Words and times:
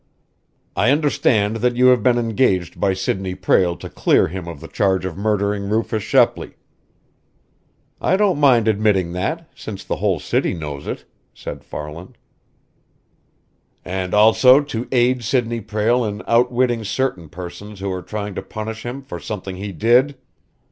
"I 0.75 0.89
understand 0.89 1.57
that 1.57 1.75
you 1.75 1.85
have 1.93 2.01
been 2.01 2.17
engaged 2.17 2.79
by 2.79 2.95
Sidney 2.95 3.35
Prale 3.35 3.75
to 3.79 3.87
clear 3.87 4.29
him 4.29 4.47
of 4.47 4.59
the 4.59 4.67
charge 4.67 5.05
of 5.05 5.15
murdering 5.15 5.69
Rufus 5.69 6.01
Shepley." 6.01 6.55
"I 8.01 8.17
don't 8.17 8.39
mind 8.39 8.67
admitting 8.67 9.11
that, 9.11 9.47
since 9.53 9.83
the 9.83 9.97
whole 9.97 10.19
city 10.19 10.55
knows 10.55 10.87
it," 10.87 11.05
said 11.35 11.63
Farland. 11.63 12.17
"And 13.85 14.15
also 14.15 14.59
to 14.61 14.87
aid 14.91 15.23
Sidney 15.23 15.61
Prale 15.61 16.03
in 16.03 16.23
outwitting 16.25 16.83
certain 16.83 17.29
persons 17.29 17.79
who 17.79 17.91
are 17.91 18.01
trying 18.01 18.33
to 18.33 18.41
punish 18.41 18.83
him 18.83 19.03
for 19.03 19.19
something 19.19 19.57
he 19.57 19.71
did." 19.71 20.17